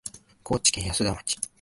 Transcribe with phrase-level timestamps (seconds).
[0.43, 1.37] 高知県安田町